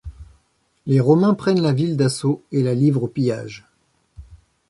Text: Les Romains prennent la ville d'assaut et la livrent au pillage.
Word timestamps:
Les 0.87 0.99
Romains 0.99 1.35
prennent 1.35 1.61
la 1.61 1.73
ville 1.73 1.95
d'assaut 1.95 2.43
et 2.51 2.63
la 2.63 2.73
livrent 2.73 3.03
au 3.03 3.07
pillage. 3.07 3.67